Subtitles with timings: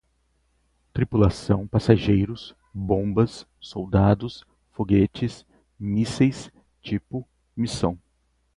[0.91, 5.45] Tripulação, passageiros, bombas, soldados, foguetes,
[5.79, 7.23] mísseis, tipo,
[7.55, 7.99] missão